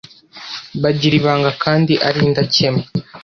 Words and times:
bagira 0.81 1.13
ibanga 1.19 1.51
kandi 1.63 1.93
ari 2.07 2.19
indakemwa 2.27 2.83